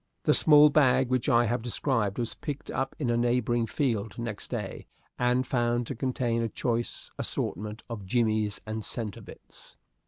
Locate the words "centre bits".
8.83-9.77